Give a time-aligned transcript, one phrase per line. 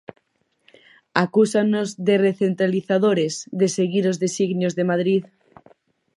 [1.25, 5.23] Acúsannos de recentralizadores, de seguir os designios de Madrid.